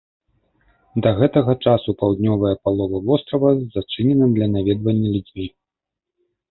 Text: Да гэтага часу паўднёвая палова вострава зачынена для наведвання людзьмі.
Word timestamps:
Да 1.05 1.09
гэтага 1.19 1.55
часу 1.67 1.95
паўднёвая 2.01 2.55
палова 2.65 2.97
вострава 3.11 3.55
зачынена 3.77 4.25
для 4.41 4.47
наведвання 4.57 5.07
людзьмі. 5.19 5.47